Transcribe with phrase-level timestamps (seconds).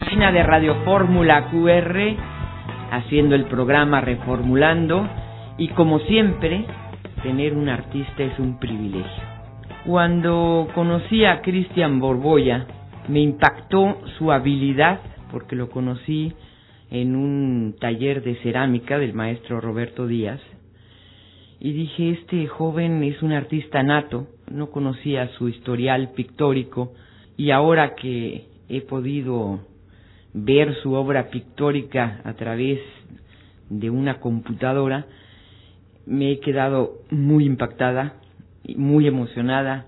[0.00, 1.98] De Radio Fórmula QR
[2.92, 5.08] haciendo el programa Reformulando
[5.58, 6.64] y como siempre,
[7.24, 9.22] tener un artista es un privilegio.
[9.84, 12.66] Cuando conocí a Cristian Borboya,
[13.08, 15.00] me impactó su habilidad
[15.32, 16.32] porque lo conocí
[16.90, 20.40] en un taller de cerámica del maestro Roberto Díaz
[21.58, 26.92] y dije, este joven es un artista nato, no conocía su historial pictórico
[27.36, 29.60] y ahora que he podido
[30.34, 32.80] ver su obra pictórica a través
[33.70, 35.06] de una computadora,
[36.06, 38.14] me he quedado muy impactada,
[38.76, 39.86] muy emocionada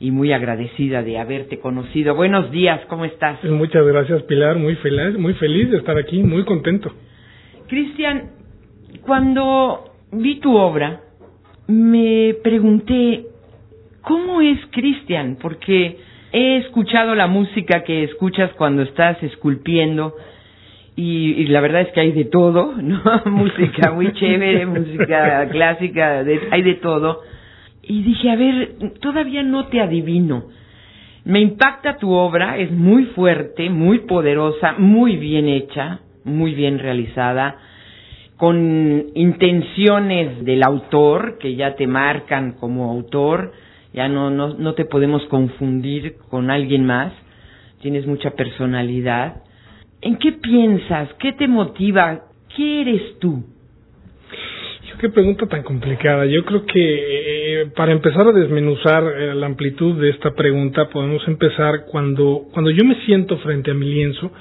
[0.00, 2.14] y muy agradecida de haberte conocido.
[2.14, 3.42] Buenos días, ¿cómo estás?
[3.44, 6.92] Muchas gracias, Pilar, muy feliz, muy feliz de estar aquí, muy contento.
[7.66, 8.30] Cristian,
[9.02, 11.00] cuando vi tu obra,
[11.66, 13.26] me pregunté,
[14.02, 15.36] ¿cómo es Cristian?
[15.40, 15.98] Porque
[16.32, 20.14] he escuchado la música que escuchas cuando estás esculpiendo
[20.96, 23.00] y, la verdad es que hay de todo, ¿no?
[23.26, 27.22] música muy chévere, música clásica, hay de todo.
[27.82, 30.46] Y dije, a ver, todavía no te adivino.
[31.24, 37.58] Me impacta tu obra, es muy fuerte, muy poderosa, muy bien hecha, muy bien realizada,
[38.36, 43.52] con intenciones del autor que ya te marcan como autor
[43.92, 47.12] ya no, no, no te podemos confundir con alguien más,
[47.80, 49.42] tienes mucha personalidad.
[50.00, 51.08] ¿En qué piensas?
[51.18, 52.24] ¿Qué te motiva?
[52.54, 53.44] ¿Qué eres tú?
[55.00, 56.26] Qué pregunta tan complicada.
[56.26, 61.22] Yo creo que eh, para empezar a desmenuzar eh, la amplitud de esta pregunta podemos
[61.28, 64.32] empezar cuando, cuando yo me siento frente a mi lienzo,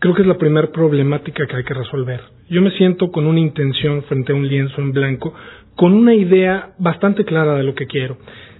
[0.00, 2.22] creo que es la primera problemática que hay que resolver.
[2.48, 5.32] Yo me siento con una intención frente a un lienzo en blanco,
[5.76, 8.18] con una idea bastante clara de lo que quiero.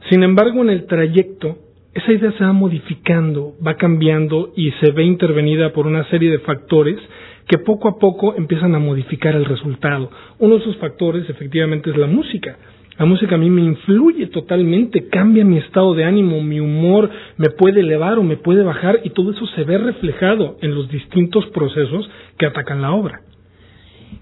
[0.08, 1.58] Sin embargo, en el trayecto,
[1.92, 6.38] esa idea se va modificando, va cambiando y se ve intervenida por una serie de
[6.38, 6.98] factores
[7.46, 10.10] que poco a poco empiezan a modificar el resultado.
[10.38, 12.56] Uno de esos factores efectivamente es la música.
[12.96, 17.50] La música a mí me influye totalmente, cambia mi estado de ánimo, mi humor, me
[17.50, 21.46] puede elevar o me puede bajar y todo eso se ve reflejado en los distintos
[21.46, 22.08] procesos
[22.38, 23.22] que atacan la obra.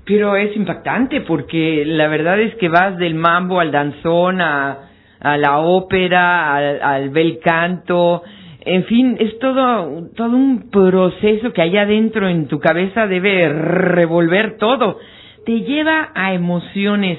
[0.04, 4.87] Pero es impactante porque la verdad es que vas del mambo al danzón a,
[5.20, 8.22] a la ópera, al, bel canto,
[8.60, 14.58] en fin, es todo, todo un proceso que allá adentro en tu cabeza debe revolver
[14.58, 14.98] todo.
[15.44, 17.18] Te lleva a emociones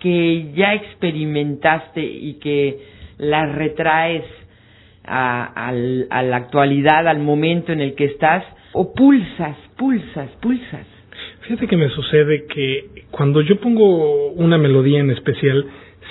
[0.00, 2.78] que ya experimentaste y que
[3.18, 4.24] las retraes
[5.04, 5.70] a,
[6.10, 10.86] a la actualidad, al momento en el que estás, o pulsas, pulsas, pulsas.
[11.42, 15.66] Fíjate que me sucede que cuando yo pongo una melodía en especial,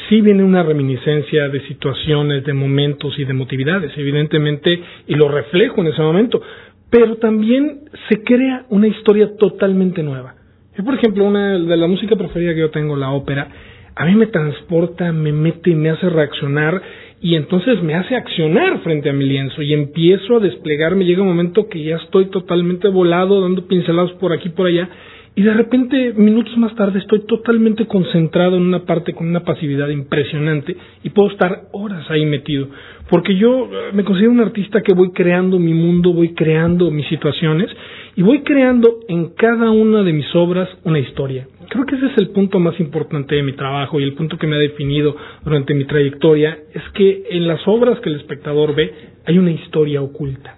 [0.10, 5.82] sí viene una reminiscencia de situaciones, de momentos y de motividades, evidentemente, y lo reflejo
[5.82, 6.42] en ese momento,
[6.90, 10.36] pero también se crea una historia totalmente nueva.
[10.78, 13.48] Yo, por ejemplo, una de la música preferida que yo tengo, la ópera,
[13.96, 16.82] a mí me transporta, me mete y me hace reaccionar
[17.22, 21.06] y entonces me hace accionar frente a mi lienzo y empiezo a desplegarme.
[21.06, 24.90] Llega un momento que ya estoy totalmente volado, dando pincelados por aquí y por allá
[25.36, 29.90] y de repente, minutos más tarde, estoy totalmente concentrado en una parte con una pasividad
[29.90, 32.68] impresionante y puedo estar horas ahí metido.
[33.10, 37.08] Porque yo eh, me considero un artista que voy creando mi mundo, voy creando mis
[37.08, 37.68] situaciones
[38.16, 41.48] y voy creando en cada una de mis obras una historia.
[41.68, 44.46] Creo que ese es el punto más importante de mi trabajo y el punto que
[44.46, 48.94] me ha definido durante mi trayectoria, es que en las obras que el espectador ve
[49.26, 50.58] hay una historia oculta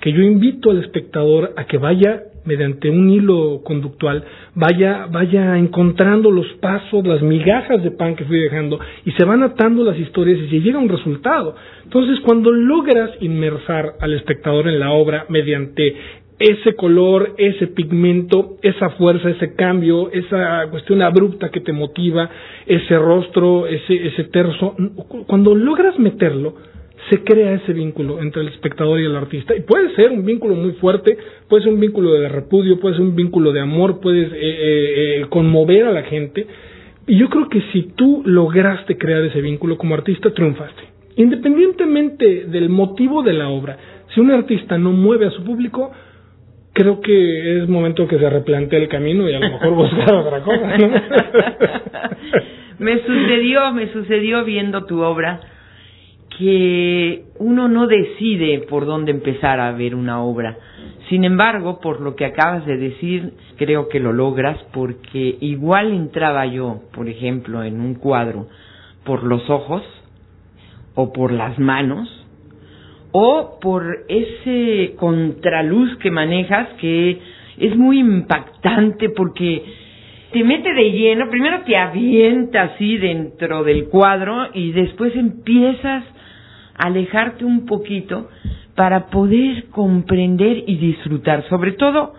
[0.00, 6.30] que yo invito al espectador a que vaya mediante un hilo conductual, vaya, vaya encontrando
[6.30, 10.38] los pasos, las migajas de pan que fui dejando, y se van atando las historias
[10.38, 11.54] y se llega a un resultado.
[11.84, 15.94] Entonces, cuando logras inmersar al espectador en la obra mediante
[16.40, 22.30] ese color, ese pigmento, esa fuerza, ese cambio, esa cuestión abrupta que te motiva,
[22.66, 24.74] ese rostro, ese, ese terzo,
[25.26, 26.54] cuando logras meterlo,
[27.08, 29.56] se crea ese vínculo entre el espectador y el artista.
[29.56, 31.16] Y puede ser un vínculo muy fuerte,
[31.48, 35.20] puede ser un vínculo de repudio, puede ser un vínculo de amor, puedes eh, eh,
[35.20, 36.46] eh, conmover a la gente.
[37.06, 40.82] Y yo creo que si tú lograste crear ese vínculo como artista, triunfaste.
[41.16, 43.76] Independientemente del motivo de la obra,
[44.14, 45.90] si un artista no mueve a su público,
[46.72, 50.40] creo que es momento que se replantee el camino y a lo mejor buscar otra
[50.40, 50.76] cosa.
[52.78, 55.40] me sucedió, me sucedió viendo tu obra
[56.40, 60.56] que uno no decide por dónde empezar a ver una obra.
[61.10, 66.46] Sin embargo, por lo que acabas de decir, creo que lo logras porque igual entraba
[66.46, 68.48] yo, por ejemplo, en un cuadro
[69.04, 69.82] por los ojos
[70.94, 72.08] o por las manos
[73.12, 77.18] o por ese contraluz que manejas que
[77.58, 79.62] es muy impactante porque
[80.32, 86.04] te mete de lleno, primero te avienta así dentro del cuadro y después empiezas
[86.80, 88.30] alejarte un poquito
[88.74, 91.46] para poder comprender y disfrutar.
[91.48, 92.14] Sobre todo,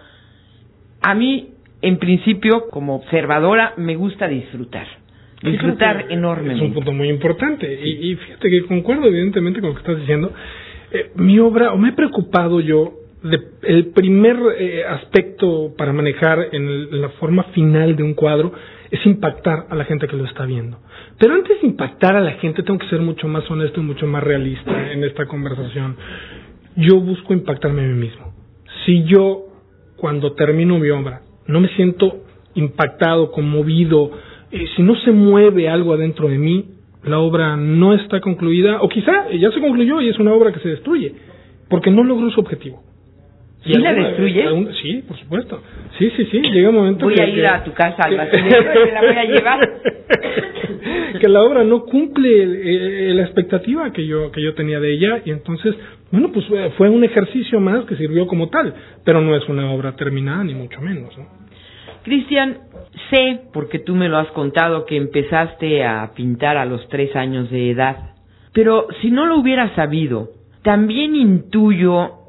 [1.02, 1.50] a mí,
[1.82, 4.86] en principio, como observadora, me gusta disfrutar.
[5.42, 6.64] Disfrutar enormemente.
[6.64, 7.74] Es un punto muy importante.
[7.84, 10.32] Y, fíjate que concuerdo evidentemente con lo que estás diciendo.
[10.92, 12.94] Eh, mi obra, o me he preocupado yo,
[13.24, 18.52] de, el primer eh, aspecto para manejar en, la forma final de un cuadro
[18.90, 20.80] es impactar a la gente que lo está viendo.
[21.20, 24.08] Pero antes de impactar a la gente, tengo que ser mucho más honesto y mucho
[24.08, 25.96] más realista en esta conversación.
[26.76, 28.34] Yo busco impactarme a mí mismo.
[28.86, 29.46] Si yo,
[29.98, 32.24] cuando termino mi obra, no me siento
[32.56, 34.12] impactado, conmovido,
[34.76, 36.66] si no se mueve algo adentro de mí,
[37.04, 40.60] la obra no está concluida, o quizá ya se concluyó y es una obra que
[40.60, 41.14] se destruye,
[41.70, 42.84] porque no logró su objetivo.
[43.64, 44.44] ¿Sí la destruye?
[44.82, 45.62] sí, por supuesto.
[46.00, 46.42] Sí, sí, sí.
[46.42, 48.38] Llega un momento voy a ir a tu casa al que,
[48.92, 49.82] la voy a llevar.
[51.20, 55.30] que la obra no cumple la expectativa que yo que yo tenía de ella y
[55.30, 55.76] entonces,
[56.12, 58.74] bueno, pues fue un ejercicio más que sirvió como tal,
[59.06, 61.16] pero no es una obra terminada ni mucho menos.
[61.16, 61.28] ¿no?
[62.04, 62.58] Cristian,
[63.12, 67.52] sé, porque tú me lo has contado, que empezaste a pintar a los tres años
[67.52, 68.16] de edad,
[68.54, 70.30] pero si no lo hubiera sabido,
[70.64, 72.21] también intuyo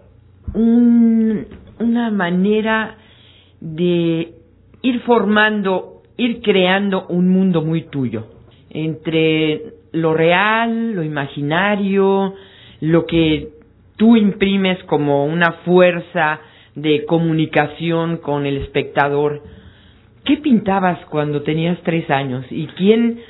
[0.54, 1.46] un,
[1.78, 2.96] una manera
[3.60, 4.34] de
[4.82, 8.26] ir formando, ir creando un mundo muy tuyo,
[8.70, 9.62] entre
[9.92, 12.34] lo real, lo imaginario,
[12.80, 13.48] lo que
[13.96, 16.40] tú imprimes como una fuerza
[16.74, 19.42] de comunicación con el espectador.
[20.24, 23.20] ¿Qué pintabas cuando tenías tres años y quién,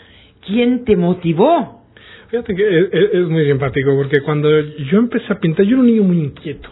[0.46, 1.82] quién te motivó?
[2.28, 6.02] Fíjate que es, muy simpático porque cuando yo empecé a pintar, yo era un niño
[6.04, 6.70] muy inquieto.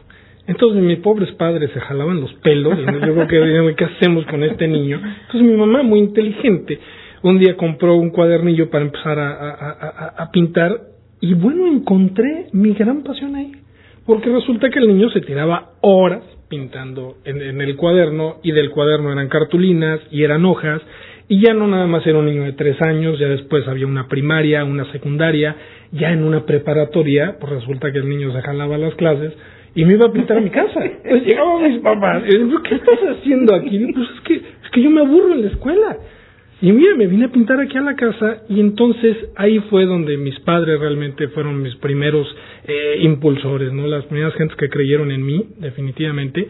[0.51, 4.43] Entonces mis pobres padres se jalaban los pelos y yo creo que ¿qué hacemos con
[4.43, 4.97] este niño?
[4.97, 6.77] Entonces mi mamá, muy inteligente,
[7.23, 10.77] un día compró un cuadernillo para empezar a, a pintar
[11.21, 13.53] y bueno, encontré mi gran pasión ahí.
[14.05, 19.13] Porque resulta que el niño se tiraba horas pintando en, el cuaderno y del cuaderno
[19.13, 20.83] eran cartulinas y eran hojas
[21.29, 24.09] y ya no nada más era un niño de tres años, ya después había una
[24.09, 25.55] primaria, una secundaria,
[25.93, 29.33] ya en una preparatoria, pues resulta que el niño se jalaba las clases
[29.75, 30.81] y me iba a pintar a mi casa.
[31.09, 33.93] Pues llegaban mis papás y yo, ¿qué estás haciendo aquí?
[33.93, 35.99] Pues es que, es que yo me aburro en la escuela.
[36.63, 40.19] Y mira, me vine a pintar aquí a la casa y entonces ahí fue donde
[40.19, 42.27] mis padres realmente fueron mis primeros
[42.65, 43.87] eh, impulsores, ¿no?
[43.87, 46.47] Las primeras gentes que creyeron en mí, definitivamente.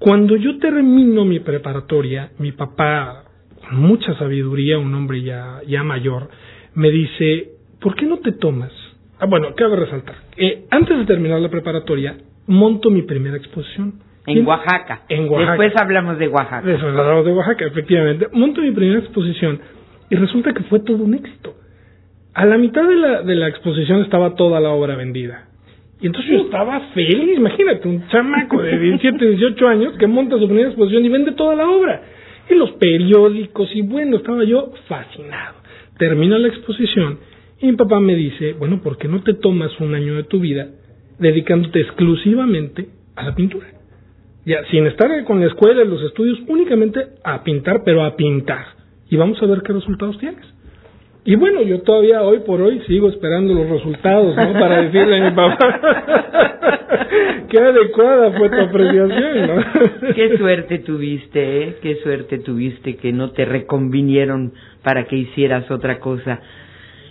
[0.00, 3.24] Cuando yo termino mi preparatoria, mi papá,
[3.68, 6.30] con mucha sabiduría, un hombre ya, ya mayor,
[6.74, 8.72] me dice, ¿por qué no te tomas?
[9.20, 10.16] Ah, bueno, cabe resaltar.
[10.36, 12.16] Eh, antes de terminar la preparatoria,
[12.48, 13.94] monto mi primera exposición
[14.26, 15.02] en Oaxaca.
[15.08, 15.52] En Oaxaca.
[15.52, 16.66] Después hablamos de Oaxaca.
[16.66, 18.26] Después hablamos de Oaxaca, efectivamente.
[18.32, 19.60] Monto mi primera exposición
[20.10, 21.54] y resulta que fue todo un éxito.
[22.34, 25.48] A la mitad de la, de la exposición estaba toda la obra vendida.
[26.00, 30.46] Y entonces yo estaba feliz, imagínate, un chamaco de 17, 18 años que monta su
[30.46, 32.02] primera exposición y vende toda la obra.
[32.48, 35.56] Y los periódicos, y bueno, estaba yo fascinado.
[35.98, 37.18] Termina la exposición
[37.60, 40.38] y mi papá me dice, bueno, ¿por qué no te tomas un año de tu
[40.38, 40.68] vida
[41.18, 43.78] dedicándote exclusivamente a la pintura?
[44.48, 48.64] ya sin estar con la escuela y los estudios, únicamente a pintar, pero a pintar.
[49.10, 50.44] Y vamos a ver qué resultados tienes.
[51.24, 54.52] Y bueno, yo todavía hoy por hoy sigo esperando los resultados, ¿no?
[54.54, 55.80] Para decirle a mi papá
[57.50, 60.14] qué adecuada fue tu apreciación, ¿no?
[60.14, 61.76] Qué suerte tuviste, ¿eh?
[61.82, 66.40] Qué suerte tuviste que no te reconvinieron para que hicieras otra cosa.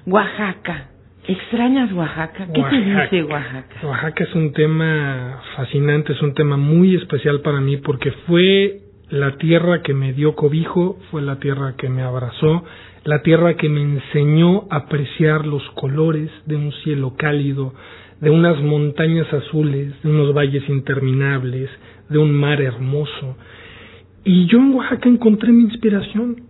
[0.08, 0.90] Oaxaca,
[1.28, 2.48] ¿Extrañas Oaxaca?
[2.54, 3.86] ¿Qué te dice Oaxaca?
[3.86, 8.80] Oaxaca es un tema fascinante, es un tema muy especial para mí porque fue
[9.10, 12.64] la tierra que me dio cobijo, fue la tierra que me abrazó,
[13.04, 17.74] la tierra que me enseñó a apreciar los colores de un cielo cálido,
[18.22, 21.70] de unas montañas azules, de unos valles interminables,
[22.08, 23.36] de un mar hermoso.
[24.24, 26.42] Y yo en Oaxaca encontré mi inspiración.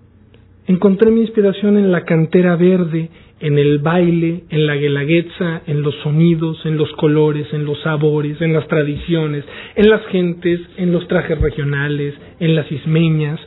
[0.68, 5.96] Encontré mi inspiración en la cantera verde, en el baile, en la guelaguetza, en los
[6.03, 9.44] sonidos, en los colores, en los sabores, en las tradiciones,
[9.75, 13.39] en las gentes, en los trajes regionales, en las ismeñas.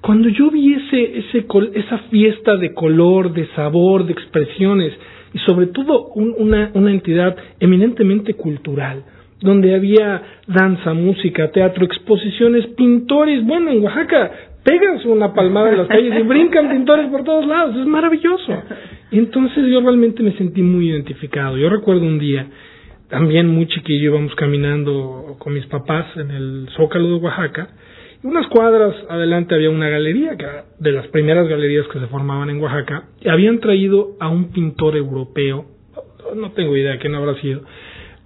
[0.00, 4.92] Cuando yo vi ese, ese, esa fiesta de color, de sabor, de expresiones,
[5.34, 9.04] y sobre todo una, una entidad eminentemente cultural,
[9.40, 13.44] donde había danza, música, teatro, exposiciones, pintores.
[13.44, 14.30] Bueno, en Oaxaca
[14.64, 18.52] pegan una palmada en las calles y brincan pintores por todos lados, es maravilloso.
[19.10, 21.56] Entonces yo realmente me sentí muy identificado.
[21.56, 22.46] Yo recuerdo un día,
[23.08, 27.68] también muy chiquillo, íbamos caminando con mis papás en el Zócalo de Oaxaca,
[28.22, 30.46] y unas cuadras adelante había una galería, que
[30.78, 34.96] de las primeras galerías que se formaban en Oaxaca, y habían traído a un pintor
[34.96, 35.64] europeo,
[36.36, 37.62] no tengo idea de quién habrá sido,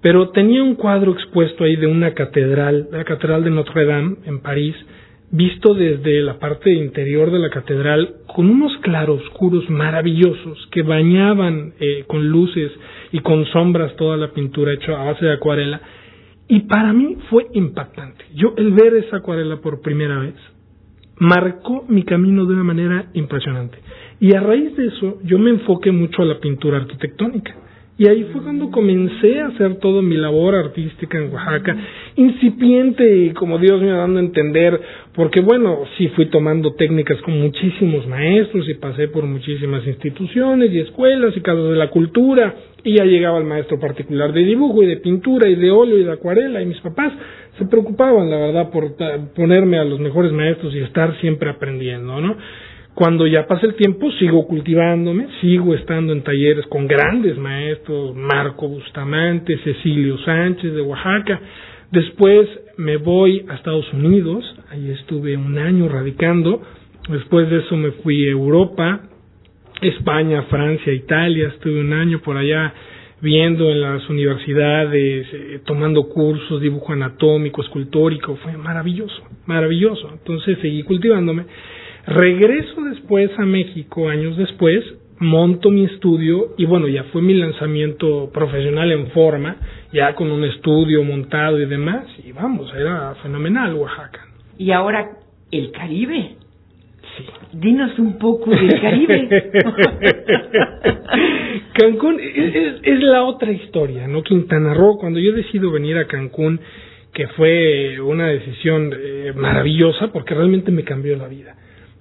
[0.00, 4.40] pero tenía un cuadro expuesto ahí de una catedral, la catedral de Notre Dame en
[4.40, 4.74] París,
[5.32, 12.04] visto desde la parte interior de la catedral con unos claroscuros maravillosos que bañaban eh,
[12.06, 12.70] con luces
[13.12, 15.80] y con sombras toda la pintura hecha a base de acuarela.
[16.48, 18.26] Y para mí fue impactante.
[18.34, 20.34] Yo el ver esa acuarela por primera vez
[21.16, 23.78] marcó mi camino de una manera impresionante.
[24.20, 27.54] Y a raíz de eso yo me enfoqué mucho a la pintura arquitectónica.
[28.02, 31.76] Y ahí fue cuando comencé a hacer toda mi labor artística en Oaxaca,
[32.16, 34.80] incipiente y como Dios me iba dando a entender,
[35.14, 40.80] porque bueno, sí fui tomando técnicas con muchísimos maestros y pasé por muchísimas instituciones y
[40.80, 44.86] escuelas y casas de la cultura, y ya llegaba el maestro particular de dibujo y
[44.86, 47.12] de pintura y de óleo y de acuarela, y mis papás
[47.56, 48.96] se preocupaban, la verdad, por
[49.32, 52.36] ponerme a los mejores maestros y estar siempre aprendiendo, ¿no?
[52.94, 58.68] Cuando ya pasa el tiempo, sigo cultivándome, sigo estando en talleres con grandes maestros, Marco
[58.68, 61.40] Bustamante, Cecilio Sánchez de Oaxaca.
[61.90, 62.46] Después
[62.76, 66.60] me voy a Estados Unidos, ahí estuve un año radicando.
[67.08, 69.00] Después de eso me fui a Europa,
[69.80, 72.74] España, Francia, Italia, estuve un año por allá
[73.22, 80.10] viendo en las universidades, eh, tomando cursos, dibujo anatómico, escultórico, fue maravilloso, maravilloso.
[80.12, 81.44] Entonces seguí cultivándome
[82.06, 84.84] Regreso después a México, años después,
[85.22, 89.56] monto mi estudio y bueno, ya fue mi lanzamiento profesional en forma,
[89.92, 94.26] ya con un estudio montado y demás, y vamos, era fenomenal Oaxaca.
[94.58, 95.10] Y ahora,
[95.50, 96.36] el Caribe.
[97.16, 97.24] Sí.
[97.52, 99.28] Dinos un poco del Caribe.
[101.74, 104.22] Cancún es, la otra historia, ¿no?
[104.22, 106.60] Quintana Roo, cuando yo decido venir a Cancún,
[107.12, 111.54] que fue una decisión eh, maravillosa porque realmente me cambió la vida.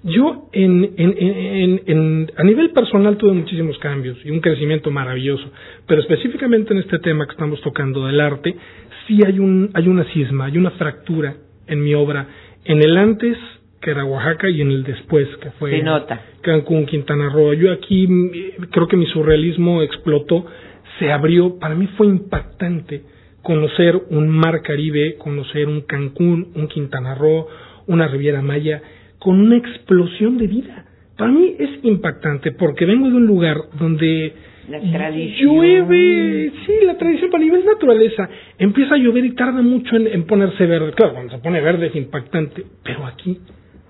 [0.03, 5.51] Yo en, en, en, a nivel personal tuve muchísimos cambios y un crecimiento maravilloso,
[5.85, 8.55] pero específicamente en este tema que estamos tocando del arte,
[9.07, 11.35] sí hay, un, hay una cisma, hay una fractura
[11.67, 12.27] en mi obra,
[12.65, 13.37] en el antes,
[13.79, 15.83] que era Oaxaca, y en el después, que fue
[16.41, 17.53] Cancún, Quintana Roo.
[17.53, 18.07] Yo aquí
[18.71, 20.45] creo que mi surrealismo explotó,
[20.97, 23.03] se abrió, para mí fue impactante
[23.41, 27.47] conocer un mar Caribe, conocer un Cancún, un Quintana Roo,
[27.87, 28.81] una Riviera Maya,
[29.21, 30.85] con una explosión de vida.
[31.15, 34.33] Para mí es impactante porque vengo de un lugar donde
[35.39, 40.65] llueve, sí, la tradición para nivel naturaleza, empieza a llover y tarda mucho en, ponerse
[40.65, 40.93] verde.
[40.93, 43.37] Claro, cuando se pone verde es impactante, pero aquí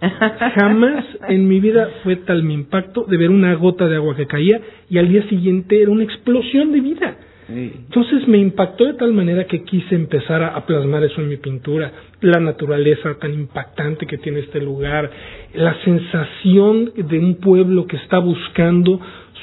[0.55, 4.27] jamás en mi vida fue tal mi impacto de ver una gota de agua que
[4.27, 4.59] caía
[4.89, 7.15] y al día siguiente era una explosión de vida.
[7.57, 11.91] Entonces me impactó de tal manera que quise empezar a, plasmar eso en mi pintura,
[12.21, 15.09] la naturaleza tan impactante que tiene este lugar,
[15.53, 18.99] la sensación de un pueblo que está buscando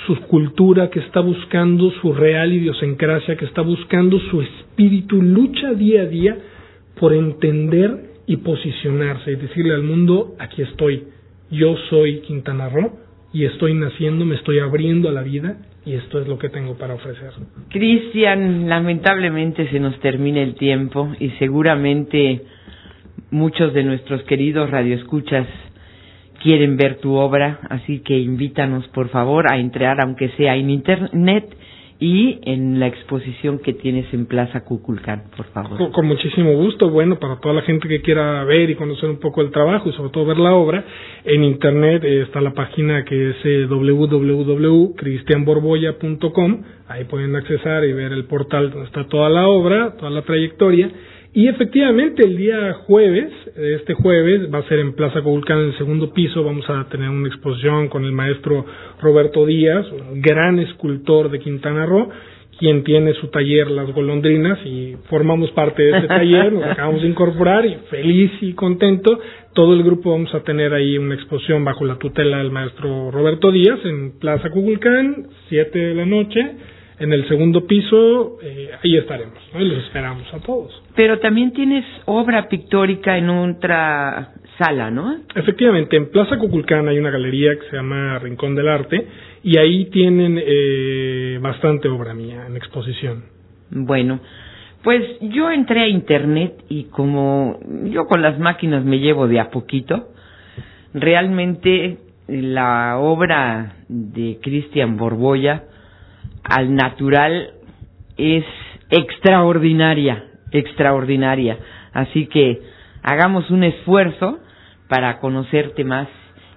[0.07, 6.03] su cultura, que está buscando su real idiosincrasia, que está buscando su espíritu, lucha día
[6.03, 6.38] a día
[6.99, 11.05] por entender y posicionarse y decirle al mundo, aquí estoy,
[11.50, 12.93] yo soy Quintana Roo
[13.33, 16.76] y estoy naciendo, me estoy abriendo a la vida y esto es lo que tengo
[16.76, 17.30] para ofrecer.
[17.71, 22.42] Cristian, lamentablemente se nos termina el tiempo y seguramente
[23.30, 25.47] muchos de nuestros queridos radioescuchas
[26.42, 31.57] quieren ver tu obra, así que invítanos por favor a entrar, aunque sea en internet,
[32.00, 35.90] y en la exposición que tienes en Plaza Cuculcán, por favor.
[35.90, 36.90] Con, muchísimo gusto.
[36.90, 39.93] Bueno, para toda la gente que quiera ver y conocer un poco el trabajo y
[39.93, 40.85] sobre todo ver la obra,
[41.25, 46.62] en internet está la página que es eh, www.cristianborboya.com.
[46.87, 50.93] Ahí pueden accesar y ver el portal donde está toda la obra, toda la trayectoria
[51.38, 55.78] y efectivamente, el día jueves, este jueves, va a ser en Plaza Covulcán, en el
[55.78, 58.66] segundo piso, vamos a tener una exposición con el maestro
[59.00, 62.09] Roberto Díaz, gran escultor de Quintana Roo,
[62.59, 67.09] quien tiene su taller Las Golondrinas y formamos parte de ese taller, nos acabamos de
[67.09, 69.21] incorporar y feliz y contento.
[69.52, 73.52] Todo el grupo vamos a tener ahí una exposición bajo la tutela del maestro Roberto
[73.52, 76.40] Díaz en Plaza Cuculcán, 7 de la noche.
[77.00, 79.61] En el segundo piso, eh, ahí estaremos, ¿no?
[79.61, 80.83] y los esperamos a todos.
[80.97, 85.17] Pero también tienes obra pictórica en otra sala, ¿no?
[85.35, 89.07] Efectivamente, en Plaza Cuculcán hay una galería que se llama Rincón del Arte
[89.45, 93.26] y ahí tienen eh, bastante obra mía en exposición.
[93.71, 94.19] Bueno,
[94.83, 99.50] pues yo entré a internet y como yo con las máquinas me llevo de a
[99.50, 100.09] poquito,
[100.95, 105.64] realmente la obra de Cristian Borboya
[106.49, 107.52] al natural
[108.17, 108.45] es
[108.90, 111.59] extraordinaria, extraordinaria.
[111.93, 112.61] Así que
[113.02, 114.38] hagamos un esfuerzo
[114.88, 116.09] para conocerte más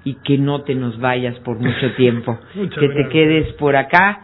[0.04, 4.22] y que no te nos vayas por mucho tiempo, que te quedes por acá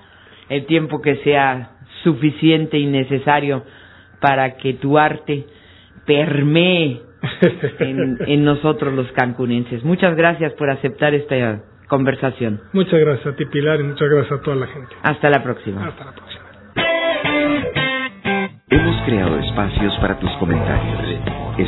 [0.50, 1.72] el tiempo que sea
[2.04, 3.64] suficiente y necesario
[4.22, 5.46] para que tu arte
[6.06, 7.02] permee
[7.80, 9.84] en, en nosotros los cancunenses.
[9.84, 11.36] Muchas gracias por aceptar esta
[11.88, 12.62] conversación.
[12.74, 14.96] Muchas gracias a ti, Pilar, y muchas gracias a toda la gente.
[15.04, 15.88] Hasta la próxima.
[15.88, 16.44] Hasta la próxima.
[18.70, 21.47] Hemos creado espacios para tus comentarios